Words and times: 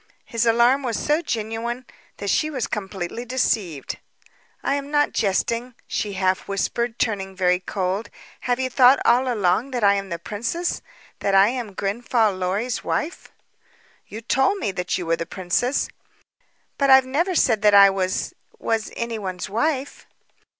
His 0.25 0.47
alarm 0.47 0.81
was 0.81 0.97
so 0.97 1.21
genuine 1.21 1.85
that 2.17 2.31
she 2.31 2.49
was 2.49 2.65
completely 2.65 3.23
deceived. 3.23 3.99
"I 4.63 4.73
am 4.73 4.89
not 4.89 5.11
jesting," 5.11 5.75
she 5.85 6.13
half 6.13 6.47
whispered, 6.47 6.97
turning 6.97 7.35
very 7.35 7.59
cold. 7.59 8.09
"Have 8.39 8.59
you 8.59 8.67
thought 8.67 8.97
all 9.05 9.31
along 9.31 9.69
that 9.69 9.83
I 9.83 9.93
am 9.93 10.09
the 10.09 10.17
princess 10.17 10.81
that 11.19 11.35
I 11.35 11.49
am 11.49 11.75
Grenfall 11.75 12.33
Lorry's 12.35 12.83
wife?" 12.83 13.31
"You 14.07 14.21
told 14.21 14.57
me 14.57 14.71
that 14.71 14.97
you 14.97 15.05
were 15.05 15.17
the 15.17 15.27
princess." 15.27 15.87
"But 16.79 16.89
I've 16.89 17.05
never 17.05 17.35
said 17.35 17.61
that 17.61 17.75
I 17.75 17.91
was 17.91 18.33
was 18.57 18.91
anyone's 18.95 19.51
wife." 19.51 20.07